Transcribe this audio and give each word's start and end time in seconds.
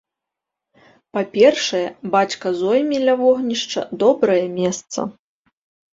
Па-першае, 1.17 1.83
бацька 2.17 2.47
зойме 2.61 2.97
ля 3.05 3.15
вогнішча 3.23 3.81
добрае 4.05 4.43
месца. 4.59 4.99